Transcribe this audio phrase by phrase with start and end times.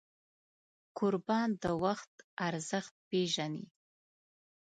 [0.97, 2.13] کوربه د وخت
[2.47, 3.63] ارزښت پیژني.